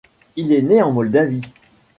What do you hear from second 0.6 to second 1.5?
né en Moldavie.